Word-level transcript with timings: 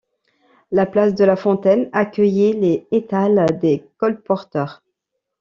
La 0.71 0.87
place 0.87 1.13
de 1.13 1.23
la 1.25 1.35
Fontaine, 1.35 1.87
accueillait 1.93 2.53
les 2.53 2.87
étals 2.91 3.59
des 3.59 3.85
colporteurs. 3.99 4.81